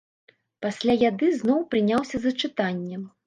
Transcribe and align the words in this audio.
Пасля 0.65 0.95
яды 1.09 1.29
зноў 1.41 1.61
прыняўся 1.75 2.17
за 2.27 2.31
чытанне. 2.41 3.01